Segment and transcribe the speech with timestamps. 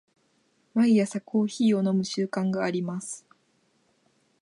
[0.73, 3.23] 毎朝コーヒーを飲む習慣があります。